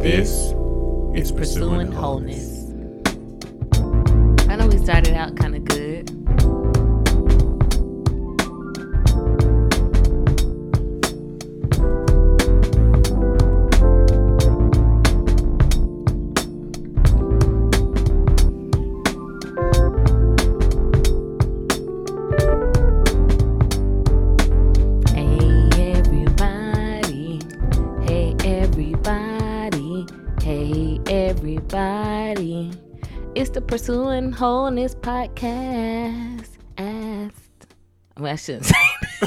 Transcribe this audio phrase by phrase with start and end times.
[0.00, 0.54] This
[1.14, 2.70] is Pursuing Wholeness.
[4.48, 6.19] I know we started out kind of good.
[34.40, 36.48] Pursuing Wholeness podcast.
[36.78, 37.74] Asked.
[38.16, 38.74] Well, I shouldn't say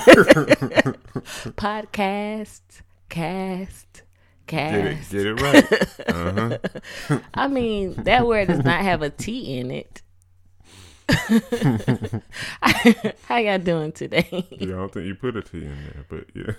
[1.53, 2.61] podcast,
[3.09, 4.01] cast,
[4.47, 5.11] Get it, cast.
[5.11, 5.71] get it right.
[6.09, 6.57] Uh-huh.
[7.35, 10.01] I mean, that word does not have a T in it.
[13.27, 14.47] How y'all doing today?
[14.49, 16.53] Yeah, I don't think you put a T in there, but yeah.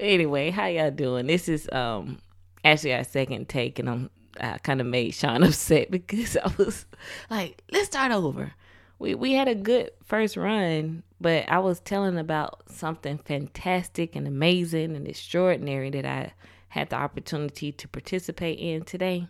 [0.00, 1.26] anyway, how y'all doing?
[1.26, 2.22] This is um
[2.64, 4.08] actually our second take, and I'm
[4.40, 6.86] I kind of made Sean upset because I was
[7.30, 8.52] like, let's start over.
[8.98, 14.26] We we had a good first run, but I was telling about something fantastic and
[14.26, 16.32] amazing and extraordinary that I
[16.68, 19.28] had the opportunity to participate in today,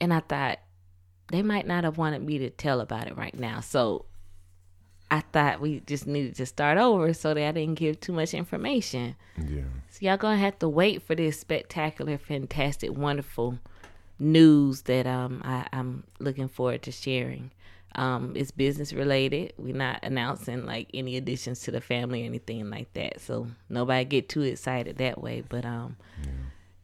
[0.00, 0.58] and I thought
[1.30, 4.06] they might not have wanted me to tell about it right now, so.
[5.10, 8.32] I thought we just needed to start over so that I didn't give too much
[8.32, 9.14] information.
[9.36, 9.64] Yeah.
[9.90, 13.58] So y'all gonna have to wait for this spectacular, fantastic, wonderful
[14.18, 17.50] news that um I, I'm looking forward to sharing.
[17.94, 19.52] Um, it's business related.
[19.58, 23.20] We're not announcing like any additions to the family or anything like that.
[23.20, 25.42] So nobody get too excited that way.
[25.46, 25.96] But um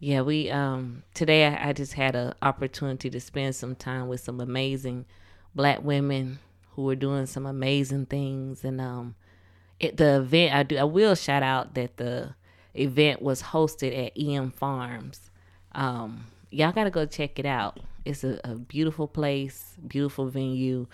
[0.00, 4.20] yeah, we um today I, I just had an opportunity to spend some time with
[4.20, 5.06] some amazing
[5.54, 6.38] black women
[6.72, 9.14] who are doing some amazing things and um
[9.80, 12.34] it, the event I do I will shout out that the
[12.74, 15.30] event was hosted at EM Farms.
[15.72, 17.80] Um, y'all gotta go check it out.
[18.04, 20.86] It's a, a beautiful place, beautiful venue,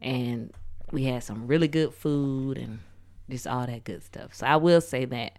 [0.00, 0.52] and
[0.92, 2.80] we had some really good food and
[3.28, 4.34] just all that good stuff.
[4.34, 5.38] So I will say that,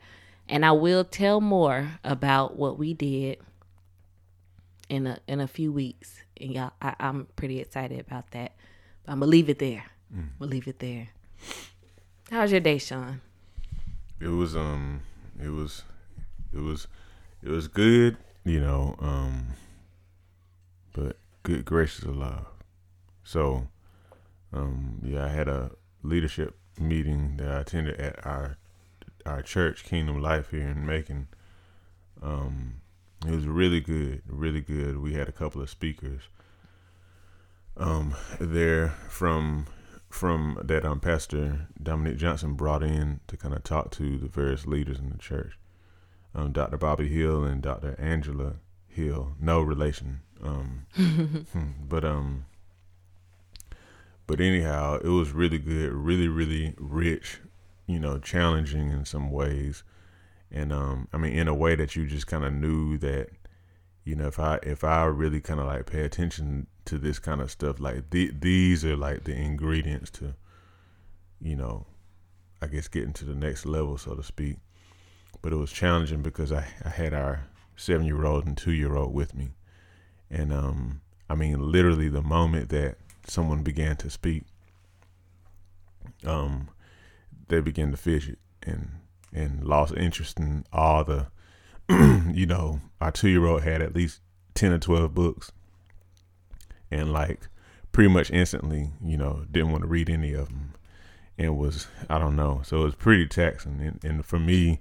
[0.50, 3.38] and I will tell more about what we did
[4.90, 6.18] in a in a few weeks.
[6.40, 8.54] And y'all, I, I'm pretty excited about that.
[9.04, 9.86] But I'm gonna leave it there.
[10.40, 11.08] We'll leave it there.
[12.30, 13.22] How's your day, Sean?
[14.20, 15.02] It was um
[15.42, 15.84] it was
[16.54, 16.88] it was
[17.42, 19.48] it was good, you know, um
[20.94, 22.46] but good gracious alive.
[23.24, 23.68] So
[24.54, 25.72] um yeah, I had a
[26.04, 28.58] leadership meeting that I attended at our
[29.26, 31.28] our church, Kingdom Life here in Macon.
[32.22, 32.82] Um
[33.26, 34.98] it was really good, really good.
[34.98, 36.22] We had a couple of speakers
[37.78, 39.68] um there from
[40.10, 44.66] from that um Pastor Dominic Johnson brought in to kind of talk to the various
[44.68, 45.58] leaders in the church.
[46.34, 46.78] Um, Dr.
[46.78, 47.96] Bobby Hill and Dr.
[48.00, 48.56] Angela
[48.88, 50.22] Hill, no relation.
[50.42, 50.86] Um,
[51.88, 52.46] but um,
[54.28, 57.40] but anyhow, it was really good, really really rich,
[57.88, 59.84] you know, challenging in some ways,
[60.52, 63.30] and um, I mean, in a way that you just kind of knew that,
[64.04, 67.42] you know, if I if I really kind of like pay attention to this kind
[67.42, 70.36] of stuff, like the, these are like the ingredients to,
[71.40, 71.86] you know,
[72.62, 74.58] I guess getting to the next level, so to speak.
[75.42, 78.96] But it was challenging because I, I had our seven year old and two year
[78.96, 79.50] old with me.
[80.32, 82.98] And um I mean literally the moment that
[83.28, 84.44] someone began to speak,
[86.26, 86.70] um,
[87.48, 88.90] they began to fidget and
[89.34, 91.28] and lost interest in all the
[92.34, 94.22] you know, our two year old had at least
[94.54, 95.52] ten or twelve books
[96.90, 97.48] and like
[97.92, 100.74] pretty much instantly, you know, didn't want to read any of them
[101.38, 102.62] and was I don't know.
[102.64, 104.80] So it was pretty taxing and, and for me,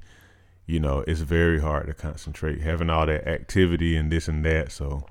[0.67, 4.71] you know, it's very hard to concentrate having all that activity and this and that.
[4.71, 5.07] So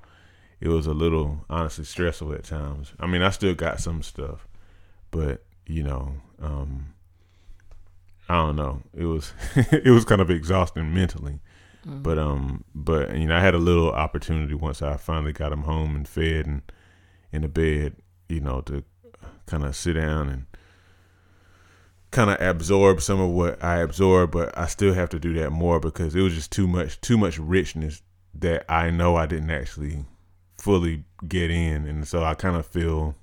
[0.60, 2.92] it was a little honestly stressful at times.
[3.00, 4.46] I mean, I still got some stuff,
[5.10, 6.94] but you know, um,
[8.28, 8.82] I don't know.
[8.94, 11.40] It was it was kind of exhausting mentally.
[12.02, 15.62] But um, but you know, I had a little opportunity once I finally got him
[15.62, 16.62] home and fed and
[17.32, 17.96] in the bed,
[18.28, 18.84] you know, to
[19.46, 20.46] kind of sit down and
[22.10, 25.50] kind of absorb some of what I absorbed, but I still have to do that
[25.50, 28.02] more because it was just too much, too much richness
[28.34, 30.04] that I know I didn't actually
[30.60, 33.14] fully get in, and so I kind of feel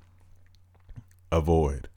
[1.32, 1.90] a void.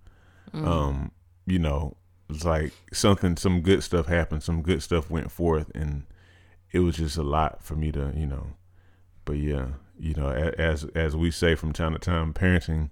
[0.52, 1.12] Um,
[1.46, 1.96] you know,
[2.28, 6.04] it's like something, some good stuff happened, some good stuff went forth, and
[6.72, 8.48] it was just a lot for me to, you know.
[9.24, 12.90] But yeah, you know, as as we say from time to time, parenting.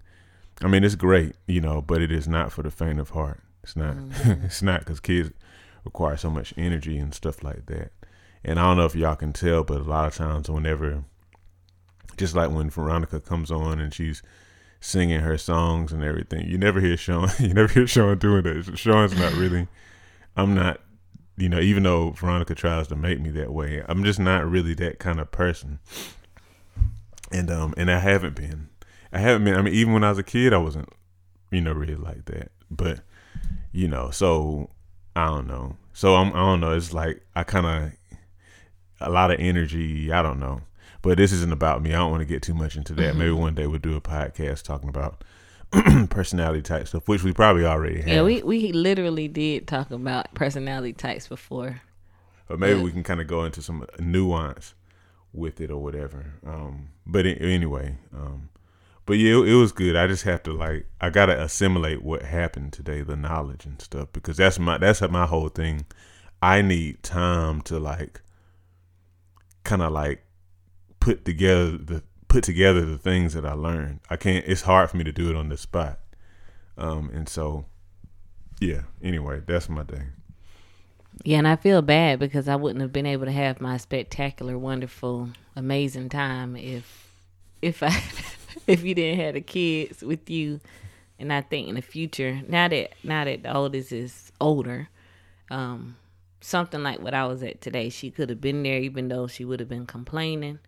[0.60, 3.40] I mean, it's great, you know, but it is not for the faint of heart.
[3.62, 3.96] It's not.
[4.24, 5.30] it's not because kids
[5.84, 7.92] require so much energy and stuff like that.
[8.44, 11.04] And I don't know if y'all can tell, but a lot of times, whenever,
[12.18, 14.22] just like when Veronica comes on and she's
[14.80, 17.30] singing her songs and everything, you never hear Sean.
[17.38, 18.76] You never hear Sean doing that.
[18.76, 19.68] Sean's not really.
[20.36, 20.80] I'm not.
[21.36, 24.74] You know, even though Veronica tries to make me that way, I'm just not really
[24.74, 25.78] that kind of person.
[27.30, 28.68] And um, and I haven't been.
[29.12, 29.54] I haven't been.
[29.54, 30.88] I mean, even when I was a kid, I wasn't.
[31.50, 32.50] You know, really like that.
[32.70, 33.00] But
[33.72, 34.70] you know, so
[35.14, 35.76] I don't know.
[35.92, 36.72] So I'm, I don't know.
[36.72, 37.92] It's like I kind of
[39.00, 40.12] a lot of energy.
[40.12, 40.62] I don't know.
[41.02, 41.90] But this isn't about me.
[41.90, 43.10] I don't want to get too much into that.
[43.10, 43.18] Mm-hmm.
[43.18, 45.22] Maybe one day we'll do a podcast talking about
[46.10, 48.08] personality type stuff, which we probably already have.
[48.08, 51.80] Yeah, we we literally did talk about personality types before.
[52.48, 52.84] But maybe yeah.
[52.84, 54.74] we can kind of go into some nuance
[55.32, 56.34] with it or whatever.
[56.46, 58.48] Um, but anyway, um,
[59.04, 59.96] but yeah, it, it, was good.
[59.96, 64.08] I just have to like I gotta assimilate what happened today, the knowledge and stuff,
[64.12, 65.86] because that's my that's my whole thing.
[66.40, 68.22] I need time to like
[69.64, 70.24] kind of like
[71.00, 74.00] put together the put together the things that I learned.
[74.08, 74.44] I can't.
[74.46, 75.98] It's hard for me to do it on the spot.
[76.76, 77.64] Um, and so,
[78.60, 78.82] yeah.
[79.02, 80.12] Anyway, that's my thing.
[81.24, 84.56] Yeah, and I feel bad because I wouldn't have been able to have my spectacular,
[84.56, 87.12] wonderful, amazing time if
[87.60, 87.88] if I
[88.66, 90.60] if you didn't have the kids with you.
[91.20, 94.88] And I think in the future, now that now that the oldest is older,
[95.50, 95.96] um,
[96.40, 99.44] something like what I was at today, she could have been there, even though she
[99.44, 100.60] would have been complaining.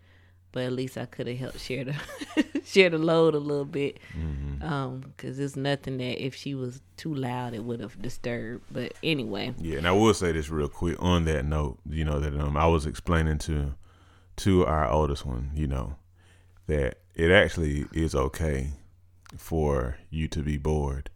[0.53, 1.95] But at least I could have helped share the
[2.65, 4.63] share the load a little bit, mm-hmm.
[4.63, 8.65] um, because it's nothing that if she was too loud, it would have disturbed.
[8.71, 9.79] But anyway, yeah.
[9.79, 12.67] And I will say this real quick on that note, you know that um, I
[12.67, 13.75] was explaining to
[14.37, 15.97] to our oldest one, you know,
[16.67, 18.71] that it actually is okay
[19.37, 21.11] for you to be bored.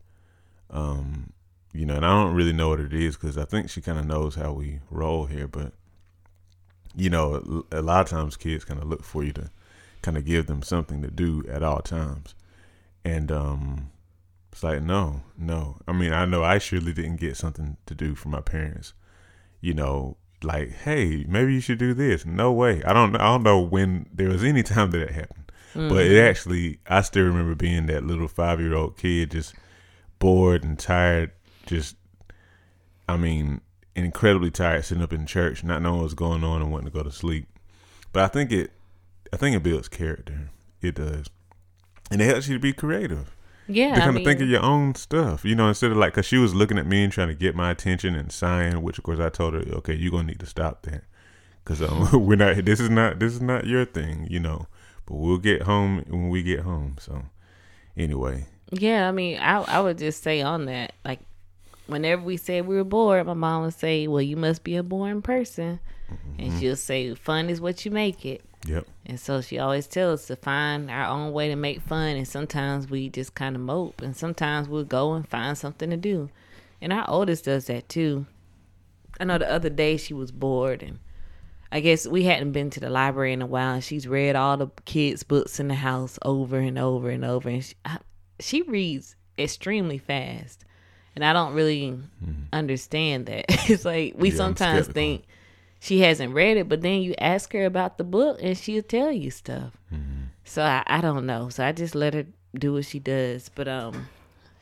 [0.71, 1.33] Um,
[1.73, 3.99] you know, and I don't really know what it is because I think she kind
[3.99, 5.73] of knows how we roll here, but
[6.97, 9.51] you know, a, lot of times kids kind of look for you to
[10.03, 12.35] kind of give them something to do at all times,
[13.05, 13.91] and um,
[14.53, 15.79] it's like no, no.
[15.89, 18.93] I mean, I know I surely didn't get something to do from my parents.
[19.61, 22.25] You know, like, hey, maybe you should do this.
[22.25, 22.83] No way.
[22.85, 23.17] I don't.
[23.17, 25.53] I don't know when there was any time that it happened.
[25.75, 25.89] Mm-hmm.
[25.89, 26.29] But it mm-hmm.
[26.29, 29.55] actually, I still remember being that little five year old kid, just
[30.19, 31.33] bored and tired.
[31.67, 31.97] Just,
[33.09, 33.61] I mean,
[33.95, 37.03] incredibly tired, sitting up in church, not knowing what's going on and wanting to go
[37.03, 37.47] to sleep.
[38.13, 38.73] But I think it,
[39.33, 40.51] I think it builds character.
[40.81, 41.29] It does,
[42.11, 43.35] and it helps you to be creative.
[43.67, 46.13] Yeah, to kind I of think of your own stuff, you know, instead of like,
[46.13, 48.99] cause she was looking at me and trying to get my attention and sighing, which
[48.99, 51.05] of course I told her, okay, you're gonna need to stop that,
[51.65, 52.65] cause um, we're not.
[52.65, 53.19] This is not.
[53.19, 54.67] This is not your thing, you know.
[55.07, 56.97] But we'll get home when we get home.
[56.99, 57.23] So
[57.97, 58.47] anyway.
[58.71, 61.21] Yeah, I mean, I I would just say on that, like,
[61.87, 64.83] whenever we said we were bored, my mom would say, "Well, you must be a
[64.83, 66.41] boring person," mm-hmm.
[66.41, 68.87] and she'll say, "Fun is what you make it." Yep.
[69.05, 72.27] And so she always tells us to find our own way to make fun, and
[72.27, 76.31] sometimes we just kind of mope, and sometimes we'll go and find something to do.
[76.81, 78.27] And our oldest does that too.
[79.21, 80.99] I know the other day she was bored and
[81.75, 84.57] I guess we hadn't been to the library in a while, and she's read all
[84.57, 87.49] the kids' books in the house over and over and over.
[87.49, 87.75] And she,
[88.39, 90.65] she reads extremely fast,
[91.15, 92.43] and I don't really mm-hmm.
[92.53, 93.47] understand that.
[93.71, 95.25] it's like we yeah, sometimes think
[95.81, 99.13] she hasn't read it, but then you ask her about the book, and she'll tell
[99.13, 99.77] you stuff.
[99.93, 100.25] Mm-hmm.
[100.45, 101.49] So I, I don't know.
[101.49, 102.27] So I just let her
[102.59, 103.51] do what she does.
[103.55, 104.09] But um,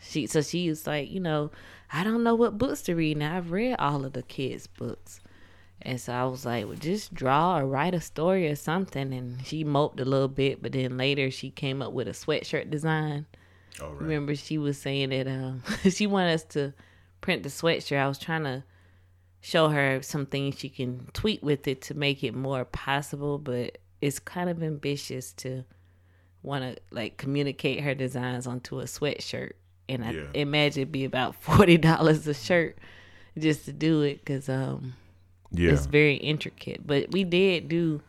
[0.01, 1.51] she so she was like, you know,
[1.93, 3.19] I don't know what books to read.
[3.19, 5.21] Now I've read all of the kids' books.
[5.85, 9.13] And so I was like, well, just draw or write a story or something.
[9.13, 12.71] And she moped a little bit, but then later she came up with a sweatshirt
[12.71, 13.27] design.
[13.81, 14.03] Oh, right.
[14.03, 16.73] Remember, she was saying that um, she wanted us to
[17.21, 17.99] print the sweatshirt.
[17.99, 18.65] I was trying to
[19.41, 23.79] show her some things she can tweak with it to make it more possible, but
[24.01, 25.65] it's kind of ambitious to
[26.43, 29.53] want to like communicate her designs onto a sweatshirt.
[29.89, 32.79] And I imagine it'd be about forty dollars a shirt
[33.39, 34.95] just to do it, cause um
[35.55, 35.73] yeah.
[35.73, 36.87] It's very intricate.
[36.87, 38.01] But we did do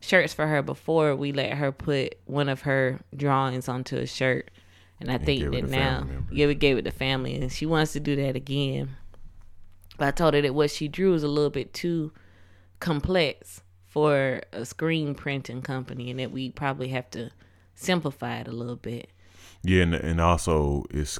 [0.00, 4.50] shirts for her before we let her put one of her drawings onto a shirt.
[5.02, 7.92] And I and think that now, yeah, we gave it to family, and she wants
[7.92, 8.96] to do that again.
[9.98, 12.12] But I told her that what she drew is a little bit too
[12.80, 17.30] complex for a screen printing company, and that we probably have to
[17.74, 19.10] simplify it a little bit.
[19.62, 21.18] Yeah, and and also it's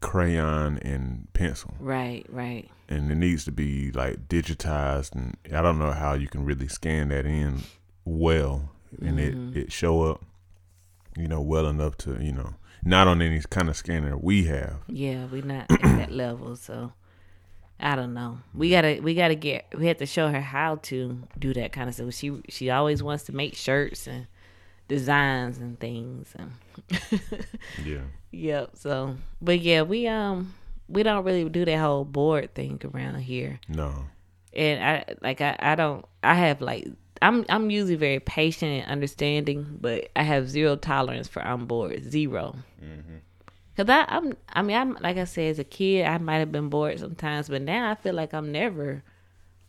[0.00, 1.74] crayon and pencil.
[1.78, 6.26] Right, right and it needs to be like digitized and I don't know how you
[6.26, 7.62] can really scan that in
[8.04, 8.70] well
[9.00, 9.56] and mm-hmm.
[9.56, 10.24] it it show up
[11.16, 12.54] you know well enough to you know
[12.84, 16.92] not on any kind of scanner we have yeah we're not at that level so
[17.80, 18.40] I don't know.
[18.54, 21.88] We gotta we gotta get we have to show her how to do that kind
[21.88, 22.12] of stuff.
[22.12, 24.26] She she always wants to make shirts and
[24.88, 26.34] designs and things.
[26.36, 26.52] And
[27.84, 28.00] Yeah.
[28.32, 28.70] yep.
[28.74, 30.54] So, but yeah, we um
[30.88, 33.60] we don't really do that whole bored thing around here.
[33.68, 34.06] No.
[34.52, 36.88] And I like I I don't I have like
[37.22, 42.02] I'm I'm usually very patient and understanding, but I have zero tolerance for on board
[42.04, 42.54] 0
[43.76, 46.50] Cause I I'm I mean I'm like I said as a kid I might have
[46.50, 49.04] been bored sometimes, but now I feel like I'm never,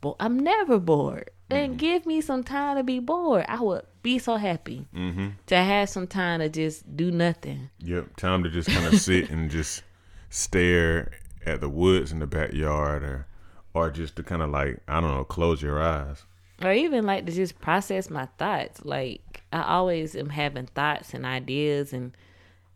[0.02, 1.30] bo- I'm never bored.
[1.52, 3.46] And give me some time to be bored.
[3.48, 5.28] I would be so happy Mm-hmm.
[5.48, 7.70] to have some time to just do nothing.
[7.80, 8.16] Yep.
[8.18, 9.82] Time to just kind of sit and just
[10.30, 11.12] stare
[11.46, 13.28] at the woods in the backyard, or
[13.74, 16.24] or just to kind of like I don't know, close your eyes.
[16.62, 18.84] Or even like to just process my thoughts.
[18.84, 22.16] Like I always am having thoughts and ideas, and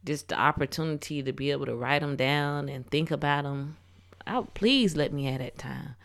[0.05, 3.77] just the opportunity to be able to write them down and think about them.
[4.27, 5.95] Oh, please let me have that time.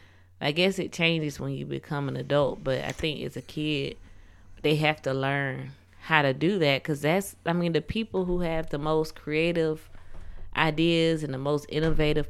[0.41, 3.97] I guess it changes when you become an adult, but I think as a kid,
[4.63, 8.41] they have to learn how to do that because that's, I mean, the people who
[8.41, 9.89] have the most creative
[10.57, 12.29] ideas and the most innovative,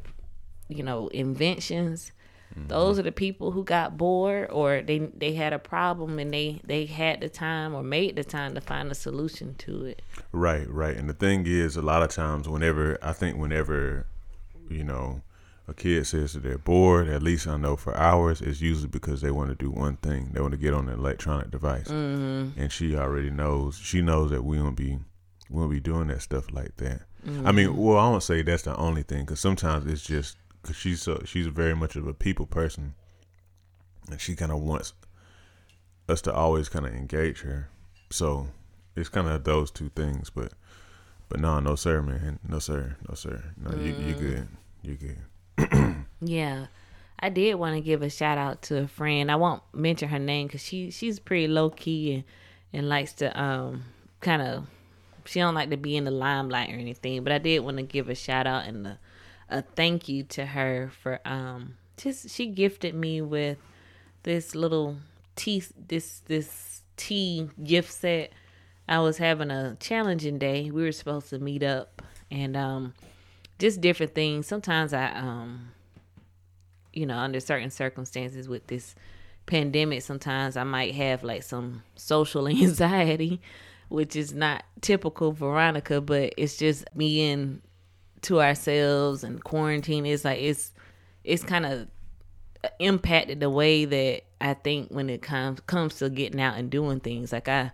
[0.68, 2.12] you know, inventions
[2.56, 6.60] those are the people who got bored or they they had a problem and they
[6.64, 10.02] they had the time or made the time to find a solution to it
[10.32, 10.96] Right, right.
[10.96, 14.06] And the thing is, a lot of times, whenever I think, whenever
[14.68, 15.22] you know,
[15.66, 19.20] a kid says that they're bored, at least I know for ours, it's usually because
[19.20, 20.30] they want to do one thing.
[20.32, 22.60] They want to get on an electronic device, mm-hmm.
[22.60, 23.78] and she already knows.
[23.78, 24.98] She knows that we won't be,
[25.48, 27.02] we won't be doing that stuff like that.
[27.44, 30.76] I mean, well, I won't say that's the only thing, because sometimes it's just because
[30.76, 32.94] she's so she's very much of a people person,
[34.10, 34.92] and she kind of wants
[36.08, 37.68] us to always kind of engage her.
[38.10, 38.48] So
[38.96, 40.52] it's kind of those two things, but
[41.28, 44.48] but no, no sir, man, no sir, no sir, no you you good,
[44.82, 46.04] you good.
[46.20, 46.66] yeah.
[47.20, 49.28] I did want to give a shout out to a friend.
[49.28, 52.24] I won't mention her name because she she's pretty low key and
[52.72, 53.84] and likes to um
[54.20, 54.66] kind of
[55.24, 57.82] she don't like to be in the limelight or anything but i did want to
[57.82, 58.98] give a shout out and a,
[59.48, 63.58] a thank you to her for um just she gifted me with
[64.22, 64.96] this little
[65.36, 68.32] tea this this tea gift set.
[68.90, 70.70] I was having a challenging day.
[70.70, 72.94] We were supposed to meet up and um
[73.58, 74.46] just different things.
[74.46, 75.72] Sometimes i um
[76.92, 78.94] you know under certain circumstances with this
[79.46, 83.40] pandemic sometimes i might have like some social anxiety
[83.88, 87.62] which is not typical veronica but it's just being
[88.22, 90.72] to ourselves and quarantine is like it's
[91.24, 91.88] it's kind of
[92.78, 97.00] impacted the way that I think when it comes comes to getting out and doing
[97.00, 97.32] things.
[97.32, 97.72] Like I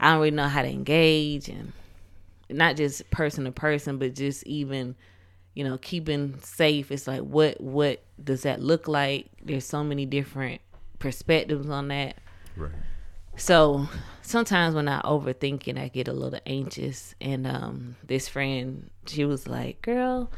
[0.00, 1.72] I don't really know how to engage and
[2.48, 4.94] not just person to person, but just even
[5.54, 6.90] you know keeping safe.
[6.90, 9.26] It's like what what does that look like?
[9.42, 10.60] There's so many different
[10.98, 12.16] perspectives on that.
[12.56, 12.72] Right.
[13.36, 13.88] So
[14.22, 17.14] sometimes when I overthink it, I get a little anxious.
[17.20, 20.30] And um, this friend, she was like, "Girl,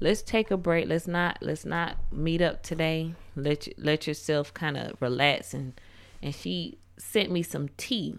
[0.00, 0.88] let's take a break.
[0.88, 3.14] Let's not let's not meet up today.
[3.36, 5.80] Let let yourself kind of relax." And
[6.22, 8.16] and she sent me some tea.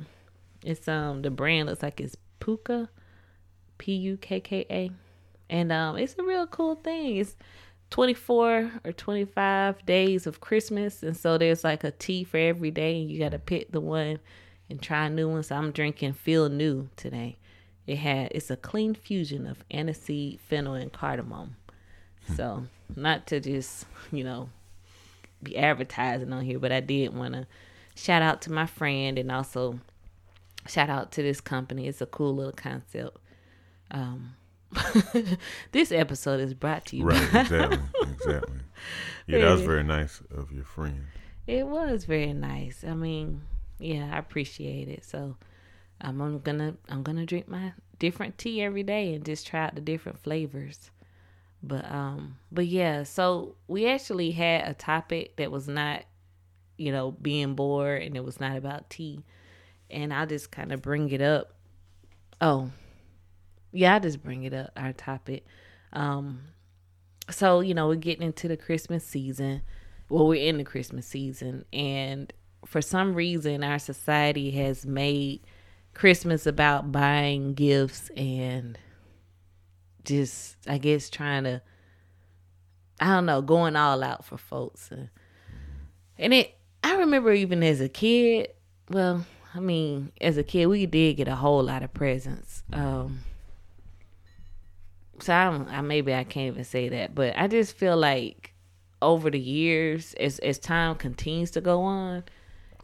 [0.64, 2.90] It's um the brand looks like it's Pukka,
[3.78, 4.92] P U K K A,
[5.50, 7.18] and um it's a real cool thing.
[7.18, 7.36] It's
[7.92, 11.04] 24 or 25 days of Christmas.
[11.04, 13.00] And so there's like a tea for every day.
[13.00, 14.20] And you got to pick the one
[14.70, 15.44] and try a new one.
[15.44, 17.38] So I'm drinking Feel New today.
[17.86, 21.58] It had it's a clean fusion of aniseed, fennel, and cardamom.
[22.36, 22.64] So
[22.96, 24.50] not to just you know
[25.44, 27.48] be advertising on here, but I did want to
[27.96, 29.80] shout out to my friend and also
[30.68, 31.88] shout out to this company.
[31.88, 33.18] It's a cool little concept.
[33.90, 34.36] Um,
[35.72, 37.34] this episode is brought to you Right.
[37.34, 37.80] by Exactly.
[38.12, 38.60] exactly.
[39.28, 41.06] Yeah, that was very nice of your friend.
[41.48, 42.84] It was very nice.
[42.88, 43.42] I mean,
[43.80, 45.04] yeah, I appreciate it.
[45.04, 45.38] So
[46.02, 49.76] um, I'm gonna I'm gonna drink my different tea every day and just try out
[49.76, 50.92] the different flavors.
[51.64, 56.04] But um, but yeah, so we actually had a topic that was not,
[56.78, 59.24] you know, being bored and it was not about tea,
[59.90, 61.54] and I'll just kind of bring it up.
[62.40, 62.72] Oh,
[63.72, 64.72] yeah, I just bring it up.
[64.76, 65.46] Our topic.
[65.94, 66.42] Um,
[67.32, 69.62] so you know we're getting into the christmas season
[70.10, 72.34] well we're in the christmas season and
[72.66, 75.42] for some reason our society has made
[75.94, 78.78] christmas about buying gifts and
[80.04, 81.62] just i guess trying to
[83.00, 85.10] i don't know going all out for folks and,
[86.18, 88.48] and it i remember even as a kid
[88.90, 93.20] well i mean as a kid we did get a whole lot of presents um
[95.22, 98.54] so I, don't, I maybe I can't even say that, but I just feel like
[99.02, 102.24] over the years, as as time continues to go on,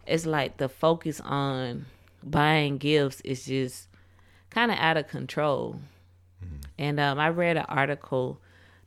[0.06, 1.86] it's like the focus on
[2.24, 3.88] buying gifts is just
[4.50, 5.80] kind of out of control.
[6.78, 8.40] And um, I read an article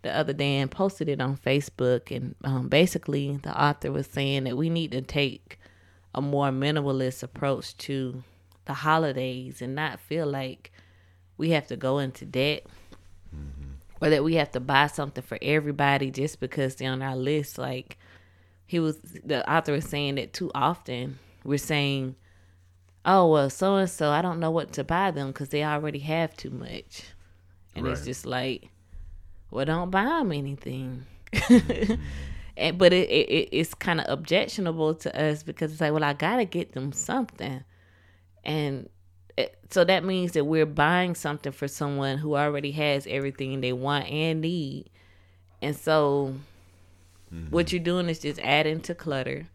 [0.03, 4.45] the other day and posted it on Facebook, and um, basically the author was saying
[4.45, 5.59] that we need to take
[6.15, 8.23] a more minimalist approach to
[8.65, 10.71] the holidays and not feel like
[11.37, 12.65] we have to go into debt
[14.01, 17.59] or that we have to buy something for everybody just because they're on our list.
[17.59, 17.99] Like
[18.67, 21.19] he was, the author was saying that too often.
[21.45, 22.17] We're saying,
[23.05, 26.01] "Oh well, so and so, I don't know what to buy them because they already
[26.01, 27.05] have too much,"
[27.75, 28.69] and it's just like,
[29.51, 31.07] well, don't buy them anything.
[31.33, 31.95] Mm-hmm.
[32.57, 36.05] and but it, it it- it's kind of objectionable to us because it's like, well,
[36.05, 37.65] I gotta get them something,
[38.45, 38.89] and
[39.39, 43.73] Eh, so that means that we're buying something for someone who already has everything they
[43.73, 44.91] want and need,
[45.63, 46.35] and so
[47.51, 47.77] what mm-hmm.
[47.77, 49.47] you're doing is just adding to clutter.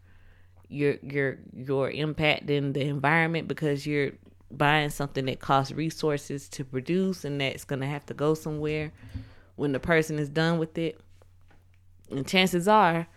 [0.68, 4.12] You're you're you're impacting the environment because you're
[4.50, 8.92] buying something that costs resources to produce and that's gonna have to go somewhere
[9.56, 11.00] when the person is done with it.
[12.10, 13.08] And chances are,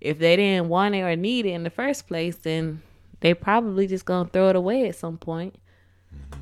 [0.00, 2.82] if they didn't want it or need it in the first place, then
[3.20, 5.54] they probably just gonna throw it away at some point.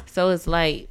[0.07, 0.89] So it's like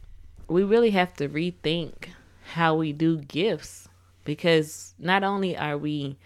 [0.48, 2.10] we really have to rethink
[2.53, 3.89] how we do gifts
[4.24, 6.17] because not only are we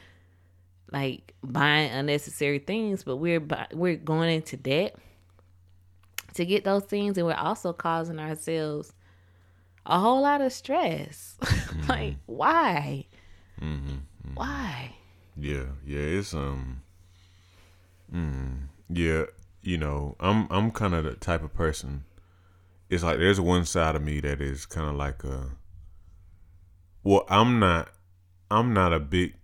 [0.92, 4.96] like buying unnecessary things, but we're bu- we're going into debt
[6.34, 8.94] to get those things, and we're also causing ourselves
[9.86, 11.38] a whole lot of stress.
[11.90, 13.06] like, why?
[13.62, 13.98] mm-hmm
[14.36, 14.96] Why?
[15.38, 16.82] Yeah, yeah, it's um,
[18.14, 19.26] mm, yeah,
[19.62, 22.04] you know, I'm I'm kind of the type of person.
[22.92, 25.52] It's like there's one side of me that is kind of like a.
[27.04, 27.90] Well, I'm not,
[28.52, 29.36] I'm not a big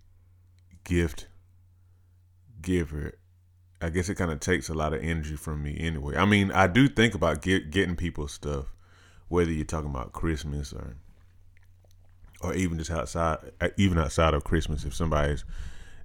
[0.83, 1.27] gift
[2.61, 3.13] giver.
[3.81, 6.17] I guess it kind of takes a lot of energy from me anyway.
[6.17, 8.65] I mean, I do think about get, getting people stuff,
[9.29, 10.97] whether you're talking about Christmas or
[12.41, 13.37] or even just outside,
[13.77, 15.45] even outside of Christmas, if somebody's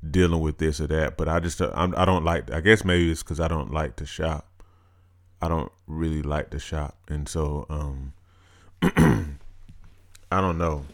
[0.09, 1.16] dealing with this or that.
[1.16, 2.52] But I just, I'm, I don't like.
[2.52, 4.48] I guess maybe it's because I don't like to shop.
[5.42, 8.12] I don't really like to shop, and so um,
[10.31, 10.85] I don't know,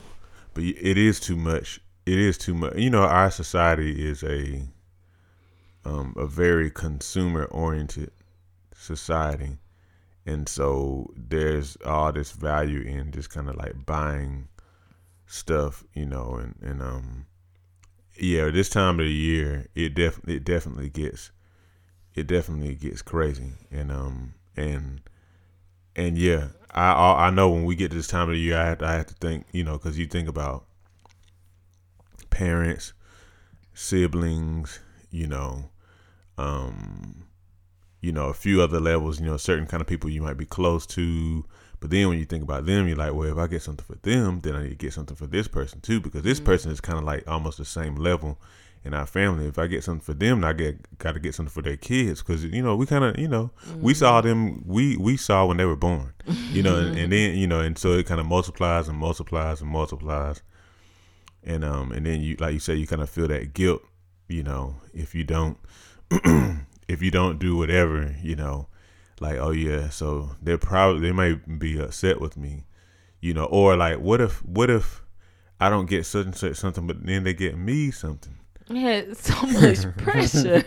[0.54, 1.80] but it is too much.
[2.06, 2.74] It is too much.
[2.76, 4.62] You know, our society is a
[5.84, 8.10] um, a very consumer oriented
[8.74, 9.58] society,
[10.24, 14.48] and so there's all this value in just kind of like buying
[15.26, 17.26] stuff, you know, and and um,
[18.18, 21.32] yeah, this time of the year, it definitely it definitely gets
[22.14, 25.00] it definitely gets crazy, and um, and
[25.96, 28.66] and yeah, I I know when we get to this time of the year, I
[28.66, 30.66] have to, I have to think, you know, because you think about
[32.30, 32.92] parents,
[33.74, 35.70] siblings, you know,
[36.36, 37.24] um,
[38.00, 40.46] you know, a few other levels, you know, certain kind of people you might be
[40.46, 41.44] close to.
[41.80, 43.94] But then when you think about them, you're like, well, if I get something for
[44.02, 46.80] them, then I need to get something for this person too, because this person is
[46.80, 48.40] kind of like almost the same level
[48.84, 49.46] in our family.
[49.46, 52.22] If I get something for them, I get got to get something for their kids,
[52.22, 55.56] because you know we kind of, you know, we saw them, we we saw when
[55.56, 56.12] they were born,
[56.52, 59.60] you know, and, and then you know, and so it kind of multiplies and multiplies
[59.60, 60.42] and multiplies,
[61.44, 63.82] and um, and then you like you say, you kind of feel that guilt,
[64.28, 65.58] you know, if you don't
[66.88, 68.68] if you don't do whatever, you know,
[69.20, 72.64] like oh yeah, so they're probably they might be upset with me,
[73.20, 75.02] you know, or like what if what if
[75.60, 78.36] I don't get such and such something, but then they get me something.
[78.70, 80.64] Yeah, it's so much pressure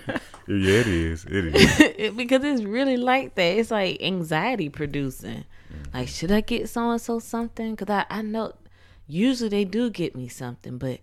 [0.48, 1.26] Yeah, it is.
[1.26, 2.14] It is.
[2.16, 3.58] because it's really like that.
[3.58, 5.46] It's like anxiety producing.
[5.72, 5.98] Mm-hmm.
[5.98, 7.76] Like, should I get so and so something?
[7.76, 8.54] Because I, I know
[9.08, 11.00] usually they do get me something, but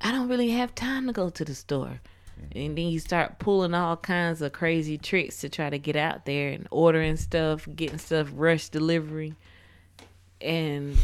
[0.00, 2.00] I don't really have time to go to the store.
[2.40, 2.58] Mm-hmm.
[2.58, 6.24] And then you start pulling all kinds of crazy tricks to try to get out
[6.24, 9.34] there and ordering stuff, getting stuff rush delivery.
[10.40, 10.96] And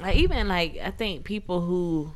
[0.00, 2.12] like even like I think people who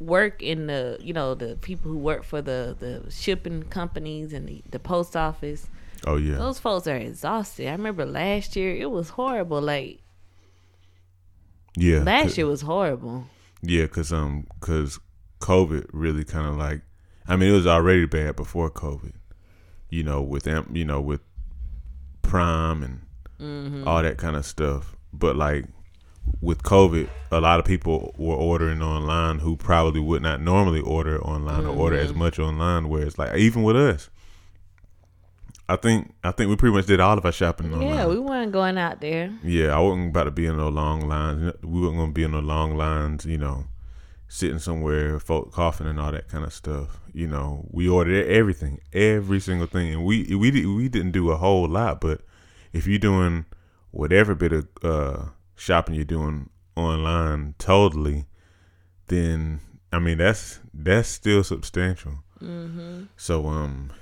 [0.00, 4.48] work in the you know the people who work for the the shipping companies and
[4.48, 5.66] the, the post office
[6.06, 6.36] Oh yeah.
[6.36, 9.98] those folks are exhausted i remember last year it was horrible like
[11.76, 12.02] Yeah.
[12.02, 13.26] last year was horrible
[13.62, 15.00] Yeah, cause um, cause
[15.40, 16.82] COVID really kind of like,
[17.26, 19.14] I mean, it was already bad before COVID.
[19.90, 21.20] You know, with you know, with
[22.22, 23.00] Prime and
[23.40, 23.86] Mm-hmm.
[23.86, 24.96] all that kind of stuff.
[25.12, 25.66] But like
[26.40, 31.20] with COVID, a lot of people were ordering online who probably would not normally order
[31.22, 32.06] online or order Mm-hmm.
[32.10, 32.88] as much online.
[32.88, 34.08] Where it's like, even with us,
[35.68, 37.88] I think I think we pretty much did all of our shopping online.
[37.88, 41.06] yeah we weren't going out there Yeah, I wasn't about to be in no long
[41.06, 41.52] lines.
[41.62, 43.64] We weren't gonna be in no long lines, you know,
[44.28, 47.00] sitting somewhere, folk coughing and all that kind of stuff.
[47.12, 51.36] You know, we ordered everything, every single thing, and we we we didn't do a
[51.36, 52.00] whole lot.
[52.00, 52.22] But
[52.72, 53.44] if you're doing
[53.90, 55.24] whatever bit of uh,
[55.58, 58.26] shopping you're doing online, totally,
[59.08, 59.60] then
[59.92, 62.24] I mean that's that's still substantial.
[62.40, 63.04] Mm-hmm.
[63.16, 63.92] So um,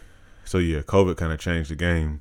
[0.45, 2.21] so yeah, COVID kind of changed the game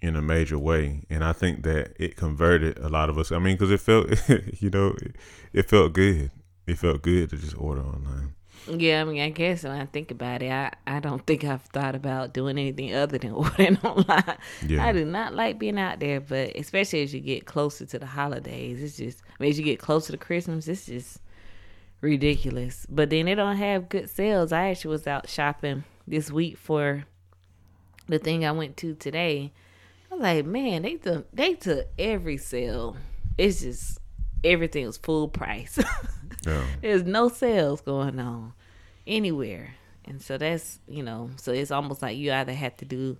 [0.00, 3.30] in a major way, and I think that it converted a lot of us.
[3.30, 4.08] I mean, because it felt,
[4.60, 5.16] you know, it,
[5.52, 6.32] it felt good.
[6.66, 8.34] It felt good to just order online.
[8.68, 11.62] Yeah, I mean, I guess when I think about it, I, I don't think I've
[11.62, 14.38] thought about doing anything other than ordering online.
[14.66, 14.86] Yeah.
[14.86, 18.06] I do not like being out there, but especially as you get closer to the
[18.06, 21.18] holidays, it's just, I mean, as you get closer to Christmas, it's just
[22.00, 22.86] ridiculous.
[22.88, 24.52] But then they don't have good sales.
[24.52, 27.04] I actually was out shopping this week for
[28.08, 29.52] the thing I went to today.
[30.10, 32.96] I was like, man, they took, they took every sale.
[33.38, 33.98] It's just,
[34.44, 35.78] everything was full price.
[36.46, 36.64] Yeah.
[36.80, 38.52] There's no sales going on
[39.06, 39.74] anywhere.
[40.04, 43.16] And so that's, you know, so it's almost like you either have to do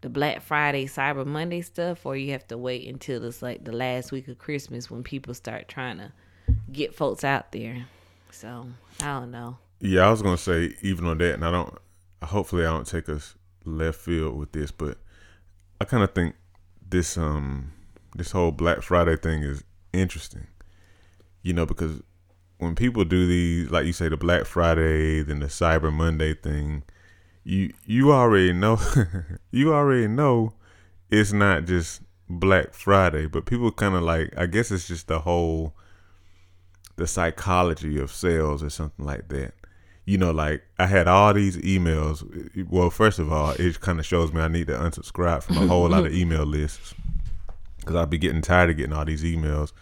[0.00, 3.72] the Black Friday, Cyber Monday stuff, or you have to wait until it's like the
[3.72, 6.12] last week of Christmas when people start trying to
[6.72, 7.86] get folks out there.
[8.30, 8.66] So
[9.00, 9.58] I don't know.
[9.80, 11.78] Yeah, I was gonna say even on that, and I don't.
[12.22, 13.34] Hopefully, I don't take us
[13.64, 14.98] left field with this, but
[15.80, 16.34] I kind of think
[16.86, 17.72] this um
[18.14, 20.46] this whole Black Friday thing is interesting.
[21.42, 22.02] You know, because
[22.58, 26.82] when people do these, like you say, the Black Friday, then the Cyber Monday thing,
[27.42, 28.78] you you already know,
[29.50, 30.54] you already know,
[31.10, 35.20] it's not just Black Friday, but people kind of like, I guess it's just the
[35.20, 35.74] whole,
[36.96, 39.54] the psychology of sales or something like that.
[40.06, 42.22] You know, like I had all these emails.
[42.68, 45.66] Well, first of all, it kind of shows me I need to unsubscribe from a
[45.66, 46.94] whole lot of email lists
[47.80, 49.72] because I'll be getting tired of getting all these emails.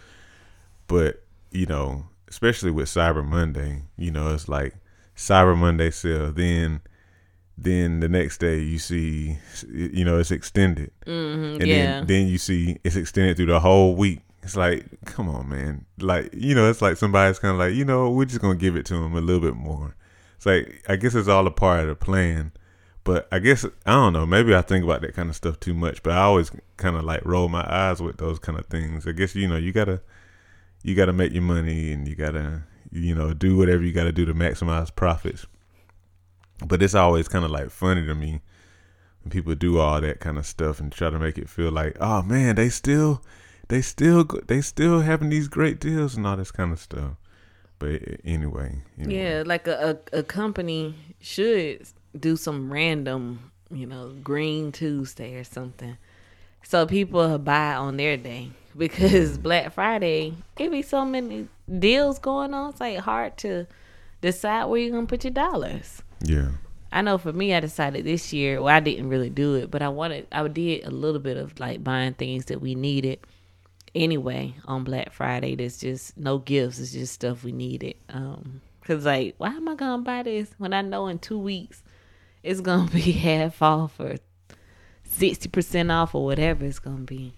[0.87, 4.75] But you know, especially with Cyber Monday, you know, it's like
[5.15, 6.33] Cyber Monday sale.
[6.33, 6.81] Then,
[7.59, 9.37] then the next day you see,
[9.71, 11.77] you know, it's extended, Mm-hmm, and yeah.
[11.77, 14.21] then then you see it's extended through the whole week.
[14.43, 15.85] It's like, come on, man.
[16.01, 18.77] Like, you know, it's like somebody's kind of like, you know, we're just gonna give
[18.77, 19.95] it to them a little bit more.
[20.37, 22.53] It's like, I guess it's all a part of the plan.
[23.05, 24.25] But I guess I don't know.
[24.25, 26.03] Maybe I think about that kind of stuff too much.
[26.03, 29.07] But I always kind of like roll my eyes with those kind of things.
[29.07, 30.01] I guess you know you gotta
[30.83, 34.25] you gotta make your money and you gotta you know do whatever you gotta do
[34.27, 35.47] to maximize profits.
[36.65, 38.41] But it's always kind of like funny to me
[39.23, 41.97] when people do all that kind of stuff and try to make it feel like,
[42.01, 43.23] oh man, they still
[43.69, 47.13] they still they still having these great deals and all this kind of stuff.
[47.79, 49.15] But anyway, anyway.
[49.15, 55.45] Yeah, like a, a, a company should do some random, you know, Green Tuesday or
[55.45, 55.97] something.
[56.63, 58.51] So people buy on their day.
[58.79, 62.71] Because Black Friday, it be so many deals going on.
[62.71, 63.67] It's like hard to
[64.21, 66.03] decide where you're gonna put your dollars.
[66.23, 66.53] yeah,
[66.91, 68.61] I know for me, I decided this year.
[68.63, 70.27] Well, I didn't really do it, but I wanted.
[70.33, 73.21] I did a little bit of like buying things that we needed
[73.95, 75.55] anyway on Black Friday.
[75.55, 76.79] There's just no gifts.
[76.79, 77.97] It's just stuff we needed.
[78.09, 81.83] Um, cause like, why am I gonna buy this when I know in two weeks
[82.43, 84.17] it's gonna be half off or
[85.05, 87.35] sixty percent off or whatever it's gonna be.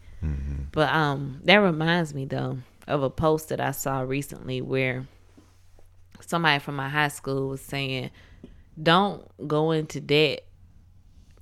[0.72, 5.06] But um, that reminds me though of a post that I saw recently where
[6.20, 8.10] somebody from my high school was saying,
[8.82, 10.44] "Don't go into debt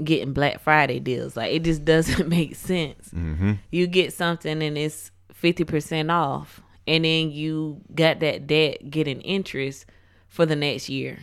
[0.03, 1.37] getting Black Friday deals.
[1.37, 3.11] Like it just doesn't make sense.
[3.11, 3.53] mm-hmm.
[3.71, 9.21] You get something and it's fifty percent off, and then you got that debt getting
[9.23, 9.87] interest
[10.29, 11.18] for the next year.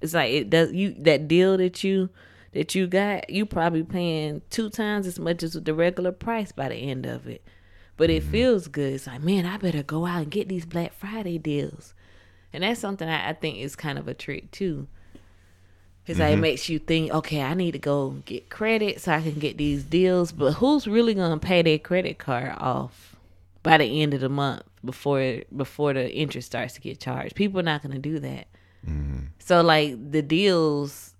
[0.00, 2.10] It's like it does you that deal that you
[2.54, 3.28] that you got.
[3.28, 7.26] You probably paying two times as much as the regular price by the end of
[7.26, 7.44] it.
[7.96, 8.32] But it mm-hmm.
[8.32, 8.94] feels good.
[8.94, 11.94] It's like, man, I better go out and get these Black Friday deals.
[12.52, 14.88] And that's something I, I think is kind of a trick too.
[16.02, 16.42] Because like, it mm-hmm.
[16.42, 19.84] makes you think, okay, I need to go get credit so I can get these
[19.84, 20.32] deals.
[20.32, 23.16] But who's really gonna pay their credit card off
[23.62, 27.34] by the end of the month before before the interest starts to get charged?
[27.34, 28.48] People are not gonna do that.
[28.86, 29.26] Mm-hmm.
[29.38, 31.13] So like the deals,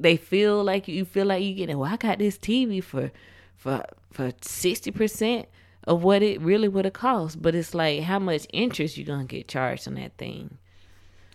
[0.00, 1.78] they feel like you feel like you getting.
[1.78, 3.10] Well, I got this TV for
[3.56, 5.48] for for sixty percent
[5.84, 7.40] of what it really would have cost.
[7.40, 10.58] But it's like how much interest you gonna get charged on that thing.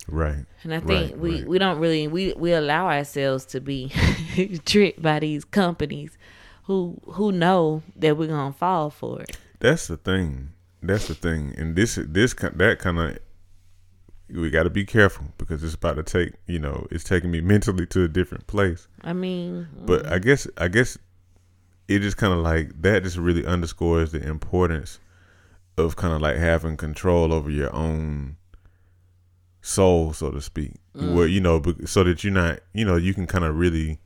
[0.08, 0.45] right.
[0.63, 1.47] And I think Right, we, right.
[1.47, 3.91] we don't really we, we allow ourselves to be
[4.65, 6.17] tricked by these companies
[6.63, 9.38] who who know that we're gonna fall for it.
[9.60, 10.49] That's the thing.
[10.82, 11.54] That's the thing.
[11.58, 13.17] And this this that kind of
[14.30, 17.42] we got to be careful because it's about to take you know it's taking me
[17.54, 18.88] mentally to a different place.
[19.04, 20.98] I mean, But I guess I guess
[21.88, 25.00] it just kind of like that just really underscores the importance
[25.78, 28.38] of kind of like having control over your own
[29.62, 30.74] soul, so to speak.
[30.94, 34.00] Where you know, so that you're not, you know, you can kind of really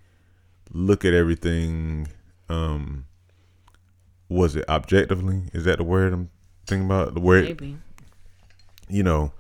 [0.72, 2.08] look at everything.
[2.50, 3.06] Um,
[4.28, 5.44] was it objectively?
[5.54, 6.32] Is that the word I'm
[6.66, 7.14] thinking about?
[7.14, 7.78] The word, Maybe.
[8.90, 9.34] you know,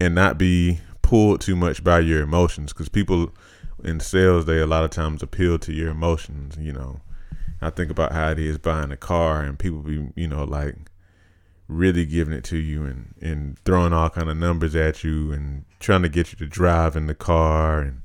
[0.00, 3.32] and not be pulled too much by your emotions because people
[3.84, 6.56] in sales they a lot of times appeal to your emotions.
[6.58, 7.00] You know,
[7.60, 10.76] I think about how it is buying a car and people be, you know, like
[11.68, 15.64] really giving it to you and, and throwing all kind of numbers at you and
[15.78, 18.02] trying to get you to drive in the car and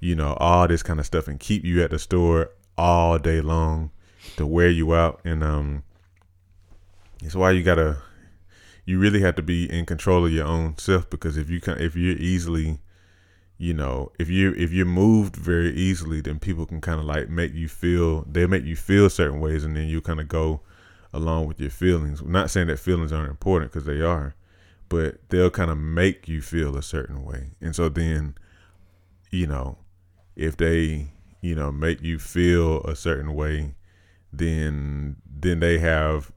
[0.00, 3.40] you know all this kind of stuff and keep you at the store all day
[3.40, 3.90] long
[4.36, 5.82] to wear you out and um
[7.20, 7.96] it's why you gotta
[8.88, 11.76] you really have to be in control of your own self because if you can
[11.76, 12.78] if you're easily
[13.58, 17.28] you know if you if you're moved very easily then people can kind of like
[17.28, 20.62] make you feel they make you feel certain ways and then you kind of go
[21.12, 22.22] along with your feelings.
[22.22, 24.34] Not saying that feelings aren't important because they are
[24.88, 27.50] but they'll kind of make you feel a certain way.
[27.60, 28.36] And so then
[29.30, 29.76] you know
[30.34, 31.08] if they
[31.42, 33.74] you know make you feel a certain way
[34.32, 36.32] then then they have